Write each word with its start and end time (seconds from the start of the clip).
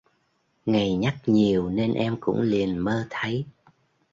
ngày 0.65 0.95
nhắc 0.95 1.15
nhiều 1.25 1.69
nên 1.69 1.93
em 1.93 2.17
cũng 2.19 2.41
liền 2.41 2.77
mơ 2.77 3.07
thấy 3.09 3.45